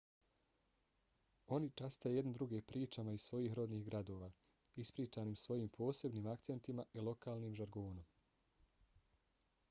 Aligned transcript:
oni 1.55 1.67
časte 1.81 2.11
jedni 2.13 2.31
druge 2.37 2.61
pričama 2.71 3.13
iz 3.17 3.25
svojih 3.29 3.53
rodnih 3.59 3.83
gradova 3.89 4.29
ispričanim 4.83 5.35
svojim 5.41 5.69
posebnim 5.75 6.31
akcentima 6.33 6.85
i 6.93 7.05
lokalnim 7.09 7.53
žargonom 7.61 8.09